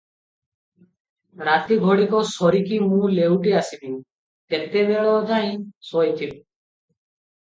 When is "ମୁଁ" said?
2.85-3.09